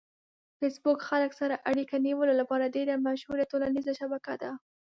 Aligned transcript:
فېسبوک 0.59 0.99
خلک 1.09 1.31
سره 1.39 1.55
اړیکه 1.69 1.95
نیولو 2.05 2.33
لپاره 2.41 2.73
ډېره 2.75 2.93
مشهوره 3.07 3.43
ټولنیزه 3.51 3.93
شبکه 3.99 4.33
ده. 4.41 4.51